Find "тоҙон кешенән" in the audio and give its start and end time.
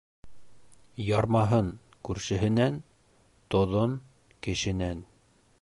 3.57-5.09